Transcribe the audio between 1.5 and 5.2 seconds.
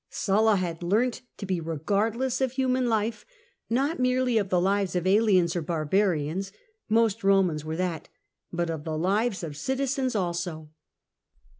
regard less of human life, not merely of the lives of